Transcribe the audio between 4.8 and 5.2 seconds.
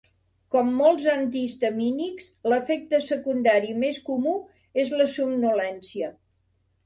és la